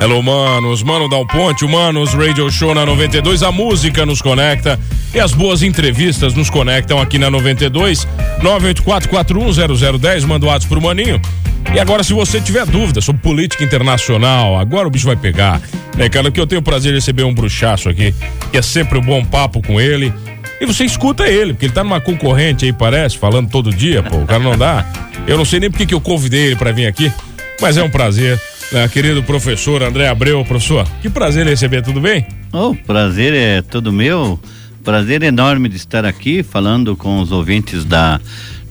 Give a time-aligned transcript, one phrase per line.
[0.00, 0.84] Hello, manos.
[0.84, 3.42] Mano Dal Ponte, Manos Radio Show na 92.
[3.42, 4.78] A música nos conecta
[5.12, 8.06] e as boas entrevistas nos conectam aqui na 92.
[8.40, 10.24] 984410010.
[10.24, 11.20] Manda o pro Maninho.
[11.74, 15.60] E agora, se você tiver dúvida sobre política internacional, agora o bicho vai pegar.
[15.98, 18.14] É, cara, que eu tenho o prazer de receber um bruxaço aqui,
[18.52, 20.14] que é sempre um bom papo com ele.
[20.60, 24.18] E você escuta ele, porque ele tá numa concorrente aí, parece, falando todo dia, pô.
[24.18, 24.86] O cara não dá.
[25.26, 27.12] Eu não sei nem porque que eu convidei ele para vir aqui,
[27.60, 28.40] mas é um prazer
[28.92, 30.44] querido professor André Abreu.
[30.44, 32.26] Professor, que prazer receber, tudo bem?
[32.52, 34.38] O oh, prazer é todo meu.
[34.84, 38.20] Prazer enorme de estar aqui falando com os ouvintes da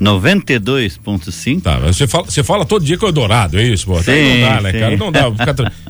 [0.01, 1.61] 92.5.
[1.61, 4.01] Tá, você fala, você fala todo dia que é dourado, é isso, pô?
[4.01, 4.79] Sim, não dá, né, sim.
[4.79, 4.97] cara?
[4.97, 5.23] Não dá.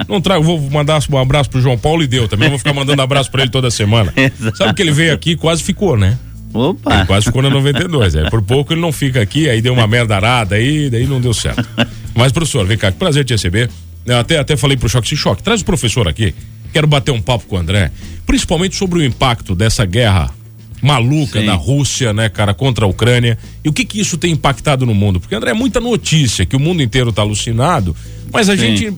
[0.07, 2.49] Não trago, vou mandar um abraço pro João Paulo e deu também.
[2.49, 4.13] Vou ficar mandando abraço pra ele toda semana.
[4.55, 6.17] Sabe que ele veio aqui quase ficou, né?
[6.53, 6.95] Opa!
[6.95, 8.15] Ele quase ficou na 92.
[8.15, 11.21] Aí, por pouco ele não fica aqui, aí deu uma merda arada aí, daí não
[11.21, 11.67] deu certo.
[12.15, 13.69] Mas, professor, vem cá, que prazer te receber.
[14.07, 16.33] Eu até, até falei pro Choque, se choque, traz o professor aqui.
[16.71, 17.91] Quero bater um papo com o André,
[18.25, 20.33] principalmente sobre o impacto dessa guerra
[20.81, 21.45] maluca Sim.
[21.45, 23.37] da Rússia, né, cara, contra a Ucrânia.
[23.63, 25.19] E o que que isso tem impactado no mundo?
[25.19, 27.95] Porque, André, é muita notícia que o mundo inteiro tá alucinado,
[28.31, 28.77] mas a Sim.
[28.77, 28.97] gente.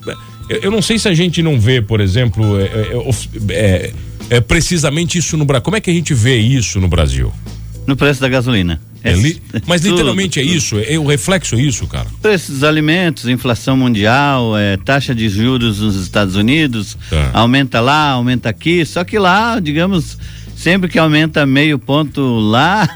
[0.49, 3.93] Eu não sei se a gente não vê, por exemplo, é, é, é,
[4.31, 5.63] é, precisamente isso no Brasil.
[5.63, 7.31] Como é que a gente vê isso no Brasil?
[7.89, 8.79] No preço da gasolina.
[9.03, 9.41] É li...
[9.65, 10.55] Mas tudo, literalmente é tudo.
[10.55, 12.05] isso, é o reflexo é isso, cara.
[12.21, 17.31] Preços dos alimentos, inflação mundial, é, taxa de juros nos Estados Unidos, tá.
[17.33, 20.19] aumenta lá, aumenta aqui, só que lá, digamos,
[20.55, 22.87] sempre que aumenta meio ponto lá,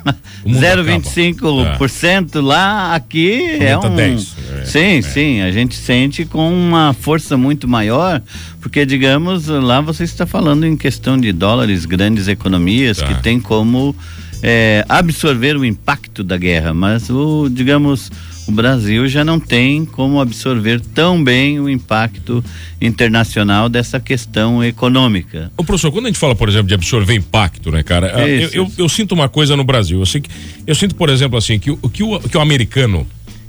[0.45, 2.39] 0,25% tá.
[2.39, 3.95] lá, aqui aumenta é um.
[3.95, 4.35] 10.
[4.61, 5.01] É, sim, é.
[5.01, 8.21] sim, a gente sente com uma força muito maior,
[8.61, 13.07] porque, digamos, lá você está falando em questão de dólares, grandes economias tá.
[13.07, 13.95] que tem como
[14.43, 18.11] é, absorver o impacto da guerra, mas o, digamos,
[18.45, 22.43] o Brasil já não tem como absorver tão bem o impacto
[22.81, 25.49] internacional dessa questão econômica.
[25.55, 28.07] O professor, quando a gente fala, por exemplo, de absorver impacto, né, cara?
[28.27, 30.01] eu, eu, eu, sinto uma coisa no Brasil.
[30.01, 30.29] Eu, que,
[30.67, 33.07] eu sinto, por exemplo, assim, que, que, o, que o americano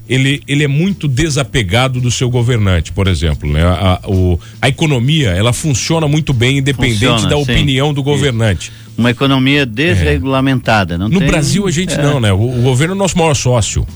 [0.09, 3.51] ele, ele é muito desapegado do seu governante, por exemplo.
[3.51, 3.63] Né?
[3.63, 7.95] A, a, o, a economia ela funciona muito bem, independente funciona, da opinião sim.
[7.95, 8.71] do governante.
[8.97, 10.99] Uma economia desregulamentada.
[10.99, 11.29] Não no tem...
[11.29, 12.03] Brasil a gente é.
[12.03, 12.33] não, né?
[12.33, 13.87] O, o, governo é o nosso maior sócio.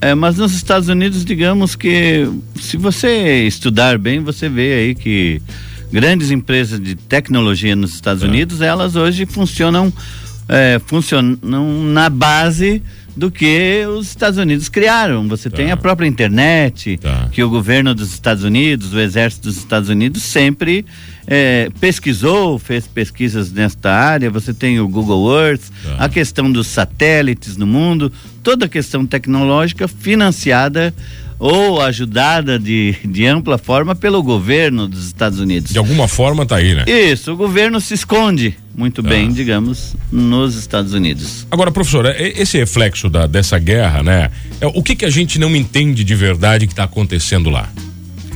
[0.00, 2.28] É, mas nos Estados Unidos, digamos que
[2.60, 5.40] se você estudar bem, você vê aí que
[5.92, 8.26] grandes empresas de tecnologia nos Estados é.
[8.26, 9.92] Unidos, elas hoje funcionam,
[10.48, 11.38] é, funcionam
[11.84, 12.82] na base
[13.16, 15.28] do que os Estados Unidos criaram.
[15.28, 15.56] Você tá.
[15.56, 17.28] tem a própria internet, tá.
[17.30, 20.84] que o governo dos Estados Unidos, o exército dos Estados Unidos sempre
[21.26, 24.30] é, pesquisou, fez pesquisas nesta área.
[24.30, 25.96] Você tem o Google Earth, tá.
[26.04, 30.92] a questão dos satélites no mundo, toda a questão tecnológica financiada
[31.38, 35.72] ou ajudada de, de ampla forma pelo governo dos Estados Unidos.
[35.72, 36.84] De alguma forma tá aí, né?
[36.86, 39.08] Isso, o governo se esconde muito tá.
[39.08, 41.46] bem, digamos, nos Estados Unidos.
[41.50, 44.30] Agora, professor, é, esse reflexo da, dessa guerra, né?
[44.60, 47.68] É, o que que a gente não entende de verdade que está acontecendo lá?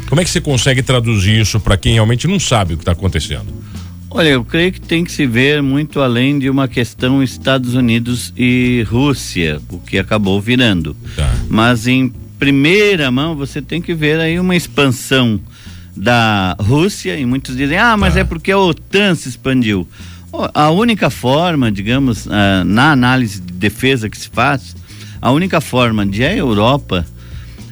[0.08, 2.92] Como é que você consegue traduzir isso para quem realmente não sabe o que está
[2.92, 3.46] acontecendo?
[4.10, 8.32] Olha, eu creio que tem que se ver muito além de uma questão Estados Unidos
[8.36, 10.96] e Rússia, o que acabou virando.
[11.14, 11.30] Tá.
[11.48, 15.40] Mas em primeira mão, você tem que ver aí uma expansão
[15.96, 18.20] da Rússia, e muitos dizem, ah, mas tá.
[18.20, 19.86] é porque a OTAN se expandiu.
[20.54, 24.76] A única forma, digamos, uh, na análise de defesa que se faz,
[25.20, 27.04] a única forma de a Europa,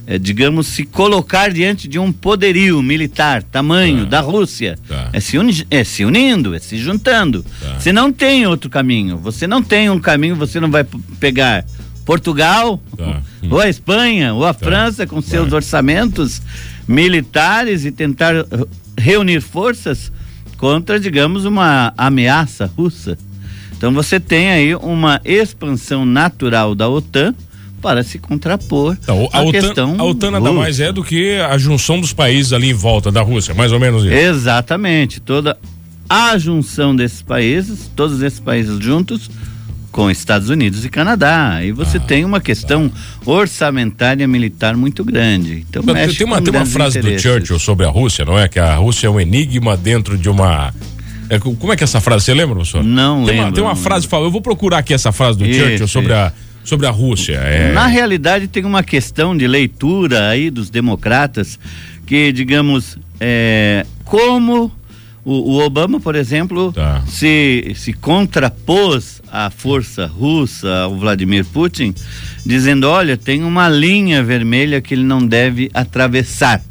[0.06, 4.10] é, digamos, se colocar diante de um poderio militar, tamanho tá.
[4.10, 5.10] da Rússia, tá.
[5.12, 7.44] é, se uni é se unindo, é se juntando.
[7.60, 7.78] Tá.
[7.78, 9.18] Você não tem outro caminho.
[9.18, 10.84] Você não tem um caminho, você não vai
[11.18, 11.64] pegar
[12.06, 13.20] Portugal, tá.
[13.50, 14.64] ou a Espanha, ou a tá.
[14.64, 15.56] França com seus Vai.
[15.56, 16.40] orçamentos
[16.86, 18.46] militares e tentar
[18.96, 20.12] reunir forças
[20.56, 23.18] contra, digamos, uma ameaça russa.
[23.76, 27.34] Então você tem aí uma expansão natural da OTAN
[27.82, 29.96] para se contrapor então, a, a OTAN, questão.
[29.98, 33.20] A OTAN nada mais é do que a junção dos países ali em volta da
[33.20, 34.14] Rússia, mais ou menos isso.
[34.14, 35.58] Exatamente, toda
[36.08, 39.28] a junção desses países, todos esses países juntos
[39.96, 41.64] com Estados Unidos e Canadá.
[41.64, 42.96] E você ah, tem uma questão tá.
[43.24, 45.64] orçamentária militar muito grande.
[45.66, 47.22] Então, mexe tem uma, tem uma frase interesses.
[47.22, 48.46] do Churchill sobre a Rússia, não é?
[48.46, 50.72] Que a Rússia é um enigma dentro de uma.
[51.30, 52.26] É, como é que é essa frase?
[52.26, 52.84] Você lembra, professor?
[52.84, 53.44] Não tem lembro.
[53.46, 56.20] Uma, tem uma frase, eu vou procurar aqui essa frase do isso, Churchill sobre isso.
[56.20, 56.32] a
[56.62, 57.36] sobre a Rússia.
[57.36, 57.72] É...
[57.72, 61.58] Na realidade, tem uma questão de leitura aí dos democratas
[62.04, 64.70] que, digamos, é, como
[65.26, 67.02] o, o Obama, por exemplo, tá.
[67.08, 71.92] se, se contrapôs à força russa, ao Vladimir Putin,
[72.46, 76.62] dizendo: olha, tem uma linha vermelha que ele não deve atravessar.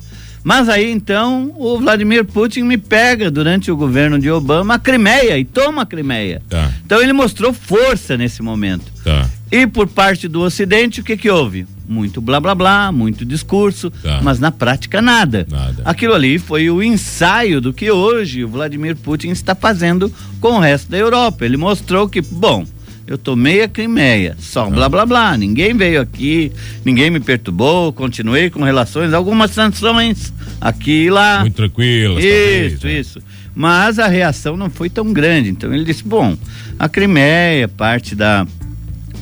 [0.41, 5.37] Mas aí então o Vladimir Putin me pega durante o governo de Obama a Crimeia
[5.37, 6.41] e toma a Crimeia.
[6.47, 6.71] Tá.
[6.85, 8.85] Então ele mostrou força nesse momento.
[9.03, 9.27] Tá.
[9.51, 11.67] E por parte do Ocidente, o que que houve?
[11.87, 14.19] Muito blá blá blá, muito discurso, tá.
[14.23, 15.45] mas na prática nada.
[15.49, 15.83] nada.
[15.85, 20.11] Aquilo ali foi o ensaio do que hoje o Vladimir Putin está fazendo
[20.41, 21.45] com o resto da Europa.
[21.45, 22.65] Ele mostrou que, bom,
[23.07, 26.51] eu tomei a Crimeia, só blá blá blá, ninguém veio aqui,
[26.83, 31.41] ninguém me perturbou, continuei com relações, algumas sanções aqui e lá.
[31.41, 32.19] Muito tranquilo.
[32.19, 32.99] Isso, talvez, né?
[32.99, 33.21] isso.
[33.53, 36.35] Mas a reação não foi tão grande, então ele disse, bom,
[36.79, 38.45] a Crimeia, parte da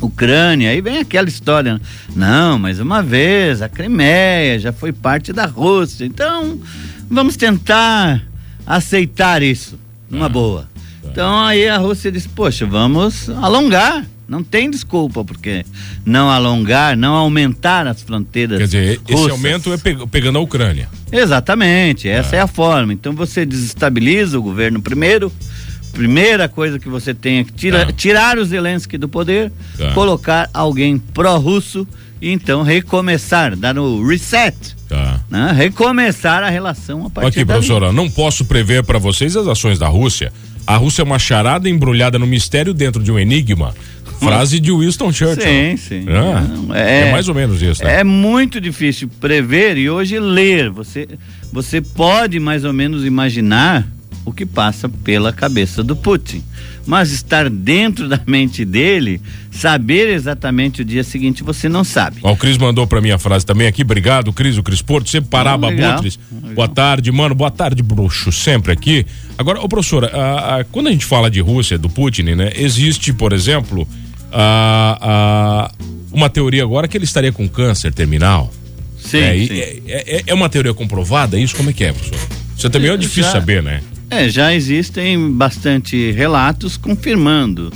[0.06, 1.80] Ucrânia, aí vem aquela história,
[2.16, 6.60] não, mas uma vez a Crimeia já foi parte da Rússia, então
[7.10, 8.22] vamos tentar
[8.66, 9.80] aceitar isso,
[10.10, 10.30] numa ah.
[10.30, 10.74] boa.
[11.06, 14.06] Então aí a Rússia disse: Poxa, vamos alongar.
[14.28, 15.66] Não tem desculpa, porque
[16.06, 18.58] não alongar, não aumentar as fronteiras.
[18.58, 19.20] Quer dizer, russas.
[19.20, 19.78] esse aumento é
[20.10, 20.88] pegando a Ucrânia.
[21.12, 22.40] Exatamente, essa é.
[22.40, 22.94] é a forma.
[22.94, 25.32] Então você desestabiliza o governo primeiro.
[25.94, 27.94] Primeira coisa que você tem é tira, tá.
[27.94, 29.92] tirar o Zelensky do poder, tá.
[29.94, 31.88] colocar alguém pró-russo
[32.22, 34.76] e então recomeçar, dar o reset.
[34.90, 35.20] Tá.
[35.30, 35.54] Né?
[35.56, 39.88] Recomeçar a relação a partir Aqui, professora, não posso prever para vocês as ações da
[39.88, 40.32] Rússia
[40.66, 43.76] a Rússia é uma charada embrulhada no mistério dentro de um enigma.
[44.20, 45.44] Frase de Winston Churchill.
[45.44, 46.06] Sim, sim.
[46.08, 47.84] Ah, é, é, mais ou menos isso.
[47.84, 48.00] Né?
[48.00, 50.70] É muito difícil prever e hoje ler.
[50.70, 51.08] Você,
[51.52, 53.86] você pode mais ou menos imaginar
[54.26, 56.44] o que passa pela cabeça do Putin
[56.86, 59.22] mas estar dentro da mente dele,
[59.52, 62.20] saber exatamente o dia seguinte, você não sabe.
[62.24, 65.10] Ó, o Cris mandou para mim a frase também aqui, obrigado, Cris, o Cris Porto,
[65.10, 66.20] sempre parava abutres.
[66.54, 69.06] Boa tarde, mano, boa tarde, bruxo, sempre aqui.
[69.38, 73.14] Agora, ô professora, a, a, quando a gente fala de Rússia, do Putin, né, existe,
[73.14, 73.88] por exemplo,
[74.32, 75.72] a,
[76.12, 78.52] uma teoria agora que ele estaria com câncer terminal.
[79.00, 79.60] Sim, é, sim.
[79.60, 81.56] É, é, é, uma teoria comprovada isso?
[81.56, 82.28] Como é que é, professor?
[82.58, 83.82] Isso também é difícil Já, saber, né?
[84.14, 87.72] É, já existem bastante relatos confirmando.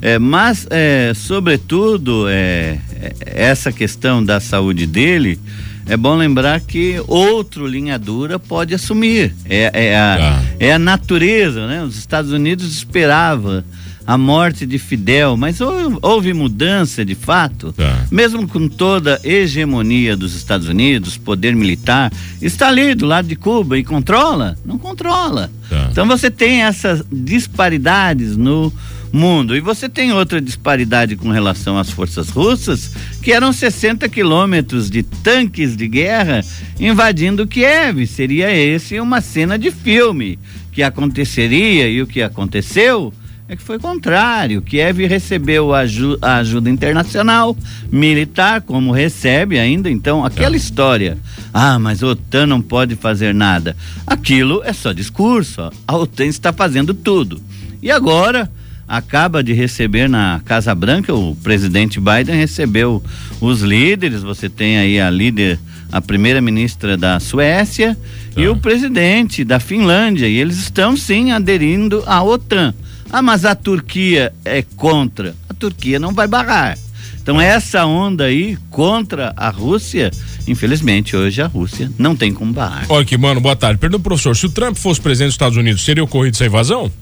[0.00, 5.38] É, mas, é, sobretudo, é, é, essa questão da saúde dele,
[5.86, 9.34] é bom lembrar que outro linha dura pode assumir.
[9.44, 10.42] É, é, a, ah.
[10.58, 11.82] é a natureza, né?
[11.82, 13.64] Os Estados Unidos esperava
[14.06, 18.06] a morte de Fidel, mas houve mudança de fato, tá.
[18.10, 23.34] mesmo com toda a hegemonia dos Estados Unidos, poder militar, está ali do lado de
[23.34, 24.56] Cuba e controla?
[24.64, 25.50] Não controla.
[25.96, 28.70] Então você tem essas disparidades no
[29.10, 29.56] mundo.
[29.56, 32.90] E você tem outra disparidade com relação às forças russas,
[33.22, 36.44] que eram 60 quilômetros de tanques de guerra
[36.78, 38.06] invadindo Kiev.
[38.06, 40.38] Seria esse uma cena de filme
[40.70, 43.10] que aconteceria e o que aconteceu
[43.48, 44.60] é que foi contrário.
[44.60, 45.82] Kiev recebeu a,
[46.22, 47.56] a ajuda internacional,
[47.90, 49.88] militar, como recebe ainda.
[49.90, 50.58] Então, aquela é.
[50.58, 51.16] história,
[51.54, 53.76] ah, mas a OTAN não pode fazer nada.
[54.06, 55.70] Aquilo é só discurso.
[55.86, 57.40] A OTAN está fazendo tudo.
[57.80, 58.50] E agora
[58.88, 63.02] acaba de receber na Casa Branca, o presidente Biden recebeu
[63.40, 64.22] os líderes.
[64.22, 65.58] Você tem aí a líder,
[65.92, 67.96] a primeira-ministra da Suécia
[68.34, 68.40] tá.
[68.40, 70.26] e o presidente da Finlândia.
[70.26, 72.74] E eles estão sim aderindo à OTAN.
[73.16, 75.34] Ah, mas a Turquia é contra.
[75.48, 76.76] A Turquia não vai barrar.
[77.22, 80.10] Então essa onda aí contra a Rússia,
[80.46, 82.84] infelizmente hoje a Rússia não tem como barrar.
[82.90, 83.80] Olha aqui, mano, boa tarde.
[83.80, 86.92] Pergunta professor, se o Trump fosse presidente dos Estados Unidos, seria ocorrido essa invasão?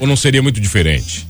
[0.00, 1.28] Ou não seria muito diferente?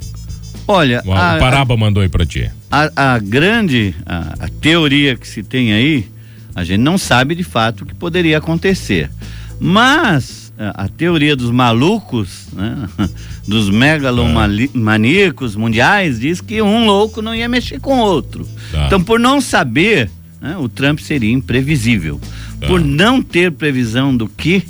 [0.68, 2.48] Olha, o, a, Paraba a, mandou aí para ti.
[2.70, 6.08] A, a grande a teoria que se tem aí,
[6.54, 9.10] a gente não sabe de fato o que poderia acontecer.
[9.58, 12.88] Mas a teoria dos malucos, né?
[13.46, 18.46] dos megalomaníacos mundiais, diz que um louco não ia mexer com outro.
[18.72, 18.86] Tá.
[18.86, 20.10] Então, por não saber,
[20.40, 20.56] né?
[20.56, 22.20] o Trump seria imprevisível.
[22.60, 22.66] Tá.
[22.66, 24.64] Por não ter previsão do que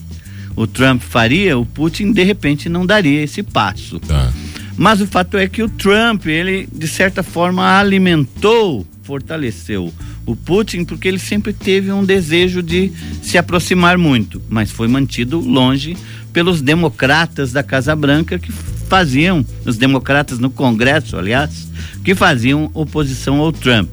[0.55, 3.99] o Trump faria, o Putin de repente não daria esse passo.
[3.99, 4.31] Tá.
[4.77, 9.93] Mas o fato é que o Trump, ele de certa forma alimentou, fortaleceu
[10.29, 12.93] o Putin porque ele sempre teve um desejo de
[13.23, 15.97] se aproximar muito, mas foi mantido longe
[16.35, 21.71] pelos democratas da Casa Branca que faziam, os democratas no Congresso, aliás,
[22.05, 23.89] que faziam oposição ao Trump.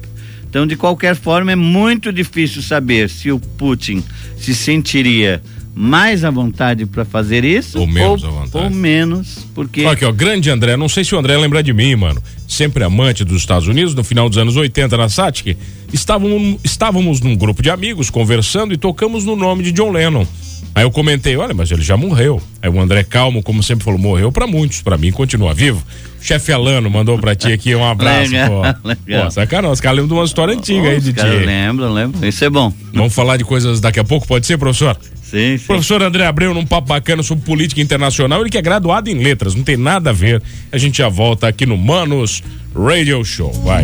[0.46, 4.04] Então, de qualquer forma, é muito difícil saber se o Putin
[4.36, 5.42] se sentiria
[5.78, 8.64] mais à vontade para fazer isso ou menos ou, à vontade.
[8.64, 9.82] Ou menos, porque.
[9.82, 12.22] Olha aqui, ó, grande André, não sei se o André lembra de mim, mano.
[12.48, 15.54] Sempre amante dos Estados Unidos, no final dos anos 80 na Satic,
[15.92, 20.26] estávamos, estávamos num grupo de amigos conversando e tocamos no nome de John Lennon.
[20.74, 22.40] Aí eu comentei, olha, mas ele já morreu.
[22.62, 25.82] Aí o André Calmo, como sempre falou, morreu para muitos, para mim continua vivo.
[26.20, 28.88] O chefe Alano mandou pra ti aqui um abraço, legal, pô.
[28.88, 29.24] Legal.
[29.24, 31.22] Pô, sacanagem, os caras lembram de uma história antiga oh, aí de ti.
[31.24, 32.28] Lembram, lembram.
[32.28, 32.72] Isso é bom.
[32.92, 34.98] Vamos falar de coisas daqui a pouco, pode ser, professor?
[35.30, 35.66] Sim, sim.
[35.66, 39.54] Professor André Abreu, num papo bacana sobre política internacional, ele que é graduado em letras,
[39.54, 40.40] não tem nada a ver.
[40.70, 42.42] A gente já volta aqui no Manos
[42.72, 43.52] Radio Show.
[43.64, 43.82] Vai.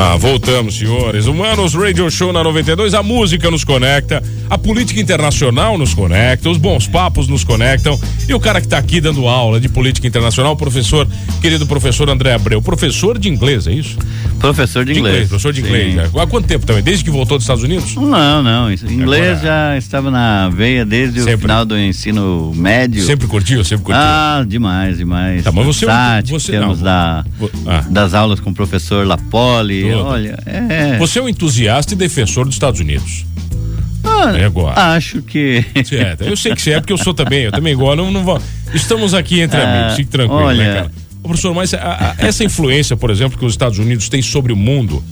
[0.00, 1.26] Ah, voltamos, senhores.
[1.26, 2.94] Humanos Radio Show na 92.
[2.94, 7.98] A música nos conecta, a política internacional nos conecta, os bons papos nos conectam.
[8.28, 11.04] E o cara que está aqui dando aula de política internacional, o professor,
[11.42, 13.98] querido professor André Abreu, professor de inglês, é isso?
[14.38, 15.14] Professor de, de inglês.
[15.14, 15.28] inglês.
[15.30, 15.94] Professor de inglês.
[15.94, 16.20] Sim.
[16.20, 16.80] Há quanto tempo também?
[16.80, 17.96] Desde que voltou dos Estados Unidos?
[17.96, 18.70] Não, não.
[18.70, 19.72] Inglês Agora...
[19.72, 21.34] já estava na veia desde sempre.
[21.34, 23.04] o final do ensino médio.
[23.04, 23.64] Sempre curtiu?
[23.64, 24.00] Sempre curtiu?
[24.00, 25.42] Ah, demais, demais.
[25.42, 27.24] Tá, mas você, Sático, você temos não, da,
[27.66, 27.84] ah.
[27.90, 30.98] das aulas com o professor Lapoli olha, é.
[30.98, 33.24] Você é um entusiasta e defensor dos Estados Unidos.
[34.04, 34.94] Ah, é agora.
[34.94, 35.64] Acho que.
[35.84, 36.24] Certo.
[36.24, 37.96] Eu sei que você é, porque eu sou também, eu também gosto.
[37.96, 38.40] Não, não vou...
[38.74, 40.64] Estamos aqui entre ah, amigos, fique tranquilo, né, olha...
[40.64, 40.92] né, cara?
[41.22, 44.52] Ô, professor, mas a, a, essa influência, por exemplo, que os Estados Unidos têm sobre
[44.52, 45.02] o mundo,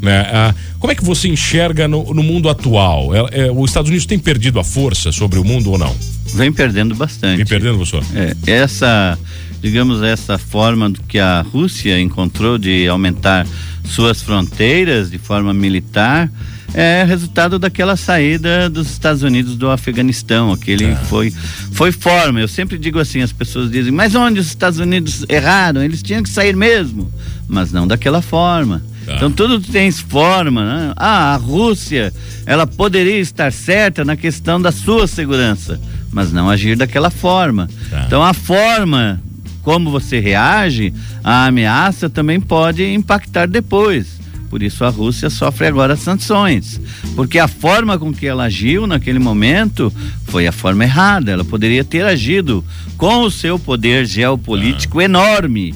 [0.00, 0.20] né?
[0.20, 3.14] A, como é que você enxerga no, no mundo atual?
[3.14, 5.94] É, é, os Estados Unidos têm perdido a força sobre o mundo ou não?
[6.34, 7.36] Vem perdendo bastante.
[7.36, 8.04] Vem perdendo, professor?
[8.14, 9.18] É, essa,
[9.62, 13.46] digamos, essa forma que a Rússia encontrou de aumentar
[13.84, 16.30] suas fronteiras de forma militar
[16.74, 20.96] é resultado daquela saída dos Estados Unidos do Afeganistão, aquele é.
[20.96, 21.32] foi
[21.72, 22.40] foi forma.
[22.40, 25.82] Eu sempre digo assim, as pessoas dizem: "Mas onde os Estados Unidos erraram?
[25.82, 27.10] Eles tinham que sair mesmo",
[27.46, 28.82] mas não daquela forma.
[29.06, 29.14] Tá.
[29.14, 30.92] Então tudo tem forma, né?
[30.96, 32.12] Ah, a Rússia,
[32.44, 37.68] ela poderia estar certa na questão da sua segurança, mas não agir daquela forma.
[37.88, 38.04] Tá.
[38.06, 39.20] Então a forma
[39.64, 40.92] como você reage
[41.24, 44.22] à ameaça também pode impactar depois.
[44.50, 46.80] Por isso a Rússia sofre agora sanções,
[47.16, 49.92] porque a forma com que ela agiu naquele momento
[50.26, 51.32] foi a forma errada.
[51.32, 52.64] Ela poderia ter agido
[52.96, 55.04] com o seu poder geopolítico ah.
[55.04, 55.74] enorme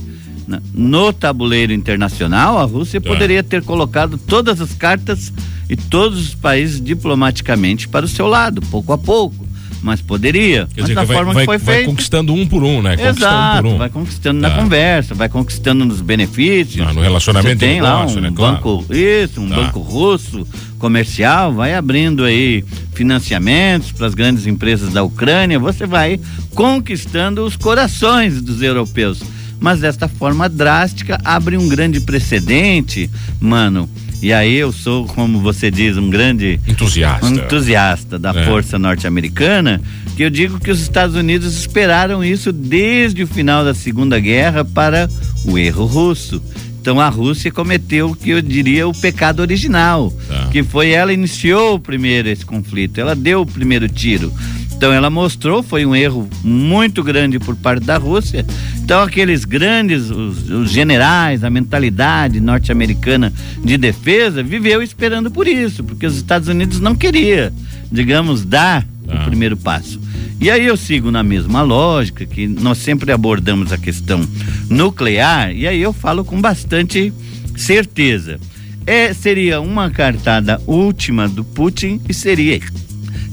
[0.73, 2.57] no tabuleiro internacional.
[2.59, 3.09] A Rússia ah.
[3.09, 5.33] poderia ter colocado todas as cartas
[5.69, 9.48] e todos os países diplomaticamente para o seu lado, pouco a pouco
[9.83, 10.67] mas poderia.
[10.75, 11.87] Quer mas dizer, da vai, forma vai, que foi vai feito.
[11.87, 12.97] conquistando um por um, né?
[12.99, 13.79] Exato, um um.
[13.79, 14.49] vai conquistando tá.
[14.49, 16.87] na conversa, vai conquistando nos benefícios.
[16.87, 18.31] Ah, no relacionamento Você tem negócio, lá um né?
[18.31, 19.01] banco, claro.
[19.01, 19.57] isso, um tá.
[19.57, 20.47] banco russo
[20.79, 26.21] comercial, vai abrindo aí financiamentos para as grandes empresas da Ucrânia, você vai
[26.55, 29.21] conquistando os corações dos europeus.
[29.61, 33.89] Mas desta forma drástica abre um grande precedente, mano
[34.21, 38.45] e aí eu sou, como você diz, um grande entusiasta, um entusiasta da é.
[38.45, 39.81] força norte-americana,
[40.17, 44.65] que eu digo que os Estados Unidos esperaram isso desde o final da Segunda Guerra
[44.65, 45.09] para
[45.45, 46.43] o erro russo.
[46.81, 50.49] Então a Rússia cometeu o que eu diria o pecado original, tá.
[50.51, 54.33] que foi ela iniciou primeiro esse conflito, ela deu o primeiro tiro.
[54.79, 58.47] Então ela mostrou, foi um erro muito grande por parte da Rússia.
[58.77, 63.33] Então aqueles grandes, os, os generais, a mentalidade norte-americana
[63.65, 67.53] de defesa viveu esperando por isso, porque os Estados Unidos não queria,
[67.91, 69.23] digamos, dar ah.
[69.23, 70.01] o primeiro passo.
[70.41, 74.25] E aí eu sigo na mesma lógica que nós sempre abordamos a questão
[74.71, 77.13] nuclear e aí eu falo com bastante
[77.57, 78.39] certeza.
[78.87, 82.61] É, seria uma cartada última do Putin e seria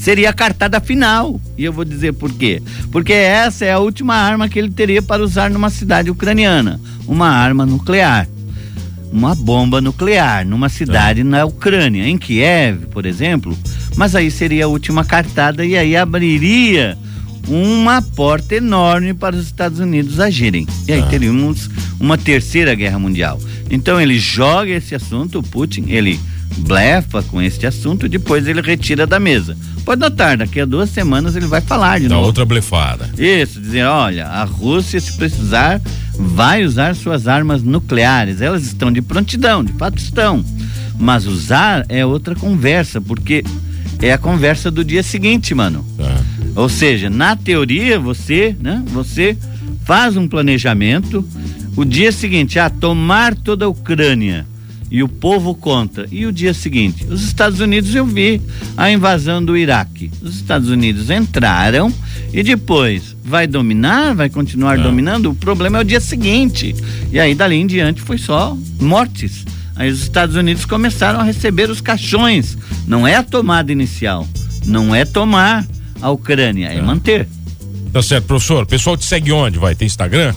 [0.06, 1.42] seria a cartada final.
[1.58, 2.62] E eu vou dizer por quê.
[2.92, 7.28] Porque essa é a última arma que ele teria para usar numa cidade ucraniana uma
[7.28, 8.28] arma nuclear.
[9.12, 11.24] Uma bomba nuclear numa cidade é.
[11.24, 13.58] na Ucrânia, em Kiev, por exemplo.
[13.96, 16.96] Mas aí seria a última cartada e aí abriria
[17.48, 20.68] uma porta enorme para os Estados Unidos agirem.
[20.88, 21.08] E aí ah.
[21.08, 21.68] teríamos
[22.00, 23.40] uma terceira guerra mundial.
[23.72, 26.20] Então ele joga esse assunto, o Putin, ele
[26.58, 29.58] blefa com este assunto e depois ele retira da mesa.
[29.84, 32.28] Pode notar, daqui a duas semanas ele vai falar de da novo.
[32.28, 33.10] outra blefada.
[33.18, 35.82] Isso, dizer, olha, a Rússia, se precisar,
[36.18, 38.42] vai usar suas armas nucleares.
[38.42, 40.44] Elas estão de prontidão, de fato estão.
[40.98, 43.44] Mas usar é outra conversa, porque
[44.02, 45.86] é a conversa do dia seguinte, mano.
[45.98, 46.18] Tá.
[46.56, 49.38] Ou seja, na teoria, você, né, você
[49.84, 51.28] faz um planejamento,
[51.76, 54.48] o dia seguinte, ah, tomar toda a Ucrânia
[54.90, 56.08] e o povo conta.
[56.12, 58.42] E o dia seguinte, os Estados Unidos eu vi
[58.78, 60.12] a invasão do Iraque.
[60.22, 61.92] Os Estados Unidos entraram
[62.32, 64.86] e depois vai dominar, vai continuar Não.
[64.86, 65.32] dominando.
[65.32, 66.76] O problema é o dia seguinte.
[67.12, 69.46] E aí dali em diante foi só mortes.
[69.76, 72.58] Aí os Estados Unidos começaram a receber os caixões.
[72.88, 74.26] Não é a tomada inicial,
[74.66, 75.66] não é tomar
[76.02, 77.28] a Ucrânia, é, é manter.
[77.92, 78.64] Tá certo, professor.
[78.64, 79.58] O pessoal te segue onde?
[79.58, 79.76] Vai?
[79.76, 80.34] Tem Instagram?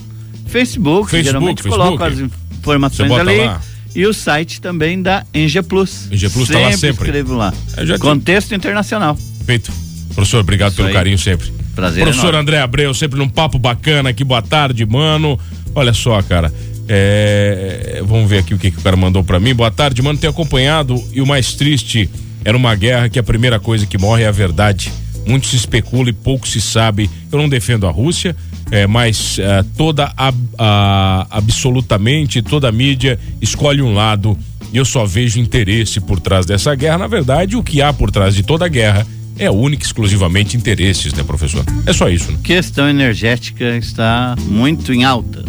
[0.46, 1.84] Facebook, Facebook geralmente Facebook.
[1.84, 2.18] coloco as
[2.58, 3.38] informações ali.
[3.38, 3.60] Lá.
[3.98, 6.06] E o site também da Enge Plus.
[6.08, 7.04] Plus está lá sempre.
[7.04, 7.52] escrevo lá.
[7.98, 9.18] Contexto internacional.
[9.44, 9.72] Feito.
[10.14, 10.94] Professor, obrigado Isso pelo aí.
[10.94, 11.52] carinho sempre.
[11.74, 12.04] Prazer.
[12.04, 12.42] Professor enorme.
[12.42, 14.22] André Abreu, sempre num papo bacana aqui.
[14.22, 15.36] Boa tarde, mano.
[15.74, 16.54] Olha só, cara.
[16.88, 19.52] É, vamos ver aqui o que, que o cara mandou para mim.
[19.52, 20.16] Boa tarde, mano.
[20.16, 22.08] Tenho acompanhado e o mais triste
[22.44, 24.92] era uma guerra que a primeira coisa que morre é a verdade.
[25.28, 27.10] Muito se especula e pouco se sabe.
[27.30, 28.34] Eu não defendo a Rússia,
[28.70, 34.36] é, mas é, toda a, a, absolutamente toda a mídia escolhe um lado
[34.72, 36.98] e eu só vejo interesse por trás dessa guerra.
[36.98, 39.06] Na verdade, o que há por trás de toda a guerra
[39.38, 41.64] é única e exclusivamente interesses, né, professor?
[41.86, 42.32] É só isso.
[42.32, 42.38] Né?
[42.42, 45.44] Questão energética está muito em alta.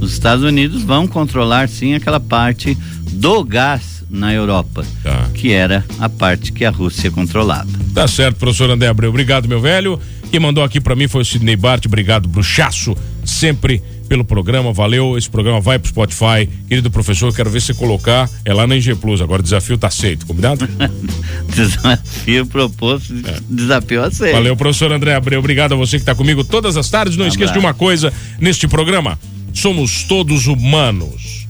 [0.00, 2.76] Os Estados Unidos vão controlar sim aquela parte
[3.12, 5.30] do gás na Europa, tá.
[5.32, 7.81] que era a parte que a Rússia controlava.
[7.94, 9.10] Tá certo, professor André Abreu.
[9.10, 10.00] Obrigado, meu velho.
[10.30, 11.84] Quem mandou aqui para mim foi o Sidney Bart.
[11.84, 14.72] Obrigado, bruxaço, sempre pelo programa.
[14.72, 15.16] Valeu.
[15.18, 16.48] Esse programa vai pro Spotify.
[16.68, 18.28] Querido professor, quero ver você colocar.
[18.44, 19.20] É lá na Eng Plus.
[19.20, 20.66] Agora o desafio tá aceito, combinado?
[21.54, 23.38] desafio proposto, é.
[23.48, 24.32] desafio aceito.
[24.32, 25.38] Valeu, professor André Abreu.
[25.38, 27.16] Obrigado a você que tá comigo todas as tardes.
[27.16, 29.18] Não um esqueça de uma coisa neste programa.
[29.52, 31.41] Somos todos humanos